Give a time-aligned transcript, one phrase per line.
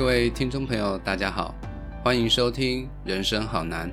[0.00, 1.54] 各位听众朋友，大家好，
[2.02, 3.86] 欢迎收听《人生好难》，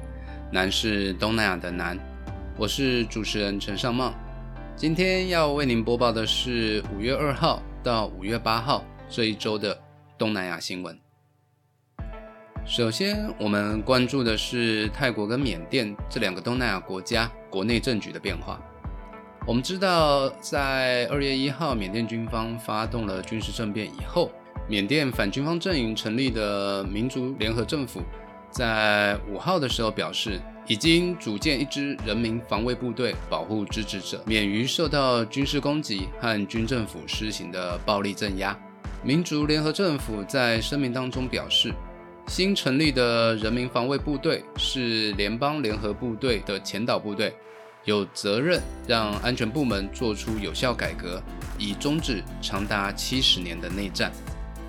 [0.53, 1.99] 难是东南亚的难。
[2.55, 4.13] 我是主持人陈尚茂，
[4.73, 9.77] 今天要为您播报的是五月二号到五月八号这一周的
[10.17, 10.97] 东南亚新闻。
[12.65, 18.57] 首先，我们关注的是泰国跟缅甸这两个东南亚国家国内政局的变化。
[19.45, 24.31] 我们知道，在二月一号，缅甸军方发动了军事政变以后。
[24.69, 28.01] 缅甸反军方阵营成立的民族联合政府，
[28.51, 38.57] 在五号的时候表示，已经组建一支人民防卫部队，保护支持者免于受到军事攻击和军政府施行的暴力镇压。
[39.01, 41.73] 民族联合政府在声明当中表示，
[42.27, 47.33] 新成立的人民防卫部队是联邦联合部队的前导部队，
[47.85, 51.23] 有责任让安全部门做出有效改革，
[51.57, 54.11] 以终止长达七十年的内战。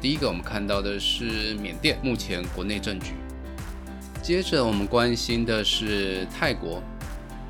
[0.01, 3.15] 第一个，我们看到的是缅甸目前国内政局。
[4.23, 6.81] 接着，我们关心的是泰国，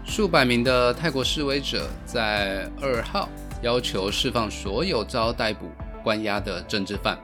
[0.05, 3.29] 数百名的泰国示威者在二号
[3.63, 5.71] 要求释放所有遭逮捕
[6.03, 7.19] 关押的政治犯，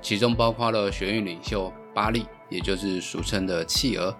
[0.00, 4.14] 其中包括了学运领袖巴利，也就是俗称的企鹅。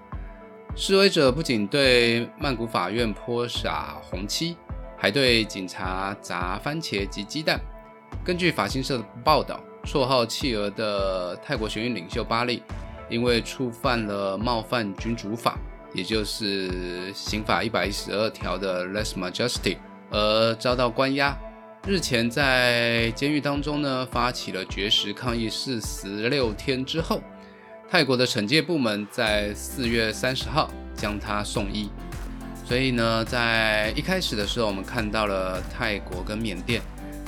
[0.77, 4.57] 示威者不仅对曼谷法院泼洒红漆，
[4.99, 7.59] 还对警察砸番茄及鸡蛋。
[8.23, 9.59] 根据法新社的报道。
[9.85, 12.63] 绰号“企鹅”的泰国学运领袖巴利，
[13.09, 15.59] 因为触犯了冒犯君主法，
[15.93, 19.77] 也就是刑法一百一十二条的 “less majesty”，
[20.11, 21.37] 而遭到关押。
[21.85, 27.21] 日前在监狱当中呢，发起了绝食抗议四十六天之后，
[27.91, 31.91] 泰国的惩戒部门在四月三十号将他送医。
[32.65, 36.81] 所以呢，在一开始的时候，我们看到了泰国跟缅甸。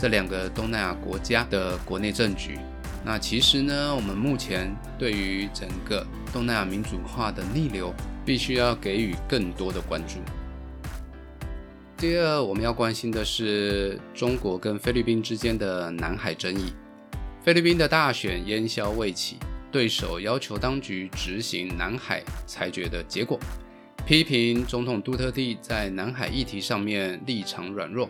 [0.05, 2.59] 这两个东南亚国家的国内政局，
[3.07, 7.91] 那其实呢，我们目前对于整个东南亚民主化的逆流，
[8.23, 10.17] 必须要给予更多的关注。
[11.97, 16.75] 第二，我们要关心的是中国跟菲律宾之间的南海争议。
[17.43, 19.39] 菲律宾的大选烟消未起，
[19.73, 23.41] 对手要求当局执行南海裁决的结果，
[24.05, 28.07] 批评总统杜特地在南海议题上面立场软弱。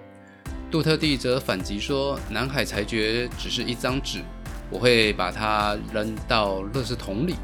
[0.74, 4.18] 杜特地则反击说：“南海裁决只是一张纸，
[4.68, 7.36] 我会把它扔到垃圾桶里。”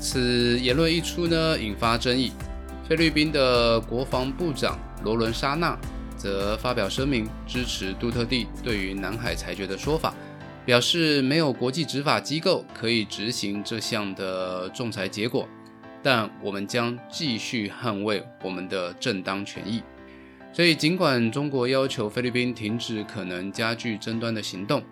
[0.00, 2.32] 此言论一出呢，引发争议。
[2.88, 5.78] 菲律宾的国防部长罗伦沙纳
[6.16, 10.14] 则发表声明，支持杜特地对于南海裁决的说法，
[10.64, 15.46] 表示没有国际执法机构可以执行这项的仲裁结果，
[16.02, 19.82] 但我们将继续捍卫我们的正当权益。
[20.52, 24.82] 所以，尽管中国要求菲律宾停止可能加剧争端的行动，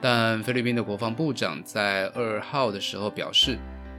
[0.00, 3.58] 但菲律宾的国防部长在二号的时候表示，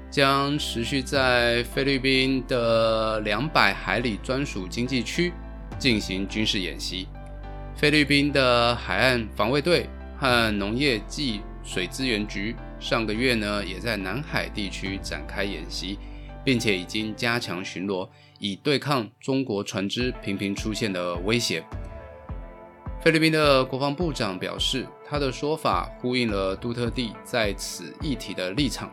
[0.09, 5.33] 将持续在菲律宾的两百海里专属经济区
[5.77, 7.07] 进行军事演习。
[7.75, 15.99] 菲律宾的海岸防卫队和农业暨水资源局上个月呢，也在南海地区展开演习，
[16.43, 18.07] 并且已经加强巡逻。
[18.39, 21.63] 以对抗中国船只频频出现的威胁。
[22.99, 28.91] 菲律宾的国防部长表示，他的说法呼应了杜特地在此议题的立场。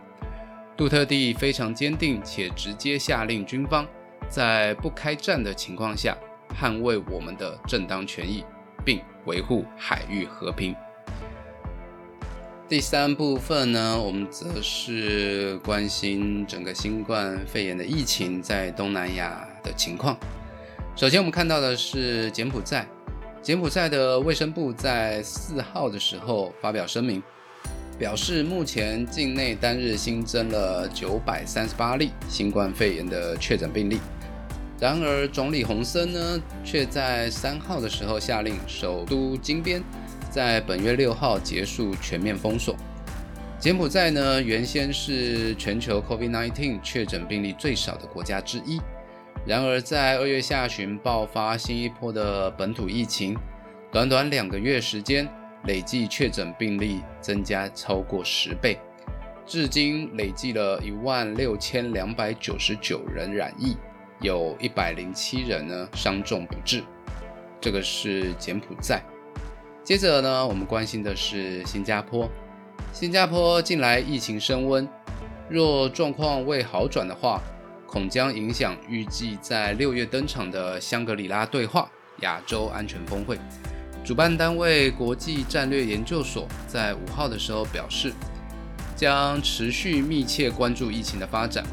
[0.77, 3.87] 杜特地非常坚定且直接下令军方
[4.29, 6.17] 在不开战的情况下
[6.55, 8.45] 捍卫我们的正当权益，
[8.85, 10.75] 并维护海域和平。
[12.69, 20.15] 第三部分呢，我们则是关心整个新冠肺炎的疫情在东南亚的情况。
[20.95, 22.87] 首先，我们看到的是柬埔寨，
[23.41, 27.23] 柬埔寨的卫生部在四号的时候发表声明，
[27.99, 33.99] 表示目前境内单日新增了九百三十八例新冠肺炎的确诊病例。
[34.79, 39.83] 然而，总理洪森呢，却在三号的时候下令首都金边。
[40.31, 42.75] 在本月六号结束全面封锁。
[43.59, 48.81] 柬埔寨呢，原先是全球 COVID-19 确诊病例最少的国家之一。
[49.47, 53.37] 然而，在二月下旬爆发新一波的本土疫情，
[53.91, 55.29] 短短两个月时间，
[55.65, 58.79] 累计确诊病例增加超过十倍，
[59.47, 63.77] 至今累计了一万六千两百九十九人染疫，
[64.21, 66.85] 有一百零七人呢伤重不治。
[67.61, 69.03] 这个是柬埔寨。
[69.89, 72.29] 接着呢，我们关心的是新加坡。
[72.93, 74.87] 新加坡近来疫情升温，
[75.49, 77.41] 若状况未好转的话，
[77.87, 81.91] 恐将影响预计在六月登场的香格里拉对话
[82.21, 83.39] 亚洲安全峰会。
[84.05, 88.13] 主办单位国际战略研究所在五号的时候表示，
[88.95, 91.65] 将持续密切关注疫情的发展。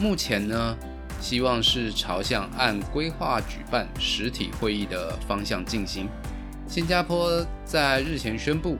[0.00, 0.76] 目前呢，
[1.20, 6.08] 希望是朝向按规划举办实体会议的方向进行。
[6.72, 8.78] 新加坡在日前宣布，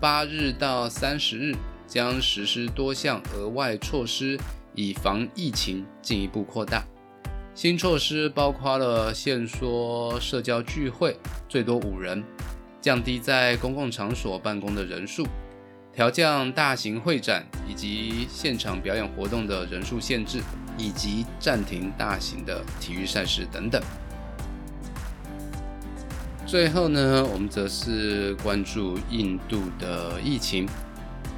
[0.00, 1.54] 八日到三十日
[1.86, 4.38] 将实施多项额外措施，
[4.74, 6.82] 以防疫情进一步扩大。
[7.54, 11.14] 新措施包括了限缩社交聚会，
[11.46, 12.24] 最多五人，
[12.80, 15.26] 降低在公共场所办公的人数。
[15.92, 20.40] 调降大型会展以及现场表演活动的人数限制，
[20.78, 23.82] 以及暂停大型的体育赛事等等。
[26.46, 30.68] 最后呢，我们则是关注印度的疫情。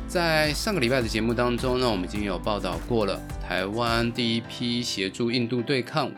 [0.08, 6.10] 在上个礼拜的节目当中呢，我们已经有报道过了，台湾第一批协助印度对抗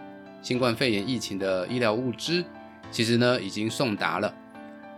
[0.43, 2.43] 新冠肺炎疫情的医疗物资，
[2.91, 4.35] 其实呢已经送达了。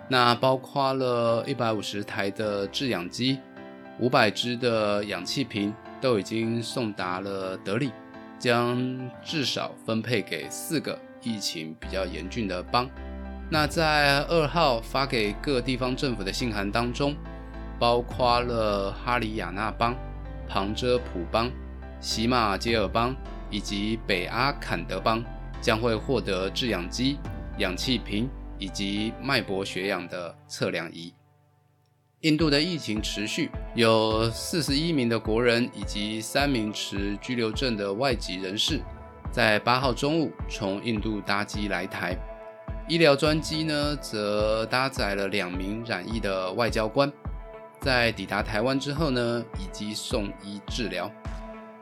[0.08, 3.38] 那包括了一百五十台的制氧机，
[3.98, 7.90] 五百支的氧气瓶都已经送达了德里，
[8.38, 12.88] 将至少分配给四个疫情比较严峻的邦。
[13.50, 17.14] 那在二号发给各地方政府的信函当中，
[17.78, 19.94] 包括了哈里亚纳邦、
[20.48, 21.50] 旁遮普邦、
[22.00, 23.14] 喜马杰尔邦
[23.50, 25.24] 以及北阿坎德邦，
[25.60, 27.18] 将会获得制氧机、
[27.58, 28.28] 氧气瓶。
[28.60, 31.10] 以及脉搏血氧的测量仪。
[32.20, 38.82] 印度的疫情持续，有四十一名的国人以及三名持居留证的外籍人士，
[39.32, 42.14] 在八号中午从印度搭机来台。
[42.90, 47.10] 医疗专机呢，则搭载了两名染疫的外交官，
[47.80, 51.08] 在抵达台湾之后呢，以及送医治疗。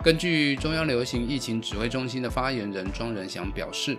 [0.05, 3.97] 根据中央流行疫情指挥中心的发言人庄仁祥表示。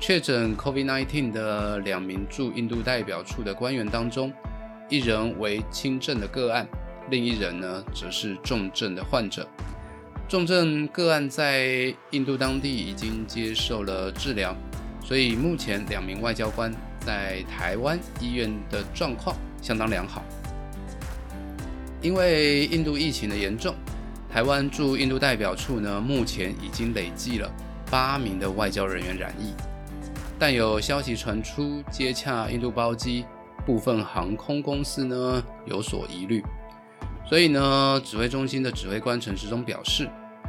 [0.00, 4.32] 确诊 COVID-19 的两名驻印度代表处的官员当中，
[4.88, 6.64] 一人为轻症的个案，
[7.10, 9.44] 另一人呢则是重症的患者。
[10.28, 14.56] 重症个案在印度当地已经接受了治疗，
[15.08, 16.70] 所以目前两名外交官
[17.00, 20.22] 在台湾医院的状况相当良好。
[22.02, 23.74] 因为印度疫情的严重，
[24.30, 27.50] 台湾驻印度代表处呢目前已经累计了
[27.90, 29.54] 八名的外交人员染疫。
[30.38, 33.24] 但有消息传出，接洽印度包机
[33.64, 36.44] 部分航空公司呢有所疑虑，
[37.26, 40.06] 所以呢，指挥中心的指挥官陈时中表示，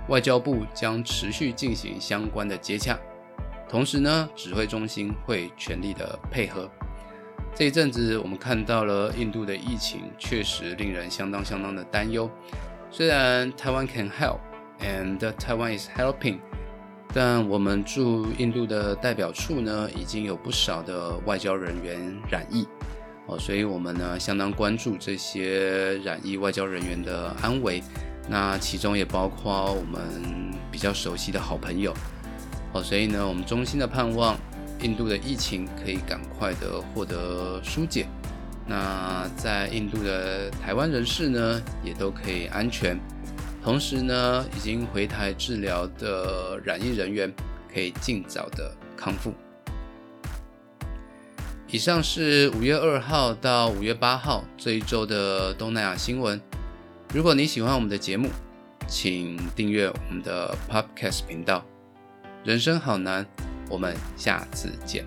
[0.09, 2.99] 外交部将持续进行相关的接洽，
[3.69, 6.69] 同时呢，指挥中心会全力的配合。
[7.53, 12.29] 这一阵子，我们看到了印度的疫情确实令人相当相当的担忧。
[12.89, 14.39] 虽然台湾 can help
[14.81, 16.39] and Taiwan is helping。
[17.11, 21.99] 但我们驻印度的代表处呢，已经有不少的外交人员
[22.29, 22.67] 染疫
[23.25, 27.81] 哦，所以我们呢相当关注这些染疫外交人员的安危。
[28.29, 31.91] 那其中也包括我们比较熟悉的好朋友
[32.73, 34.37] 哦，所以呢，我们衷心的盼望
[34.81, 38.05] 印度的疫情可以赶快的获得疏解。
[38.67, 42.99] 那在印度的台湾人士呢，也都可以安全。
[43.63, 47.33] 同时呢，已经回台治疗的染疫人员
[47.73, 49.33] 可以尽早的康复。
[51.67, 56.39] 以上是五月二号到五月八号这一周的东南亚新闻。
[57.13, 58.29] 如果你喜欢我们的节目，
[58.87, 61.65] 请订阅我们的 Podcast 频道。
[62.43, 63.25] 人生好难，
[63.69, 65.05] 我们下次见。